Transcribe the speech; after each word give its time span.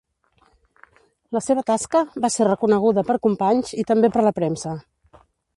La 1.37 1.41
seva 1.49 1.65
tasca 1.67 2.01
va 2.25 2.33
ser 2.37 2.49
reconeguda 2.49 3.07
per 3.11 3.19
companys 3.29 3.79
i 3.85 3.89
també 3.93 4.15
per 4.17 4.29
la 4.31 4.37
premsa. 4.41 4.77